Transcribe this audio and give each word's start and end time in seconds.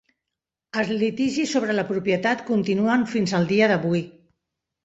Els 0.83 0.89
litigis 1.01 1.53
sobre 1.57 1.75
la 1.81 1.85
propietat 1.91 2.41
continuen 2.49 3.07
fins 3.15 3.37
al 3.41 3.47
dia 3.55 3.69
d'avui. 3.75 4.03